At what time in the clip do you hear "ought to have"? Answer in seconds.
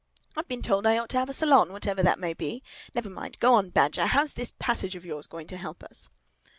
0.97-1.29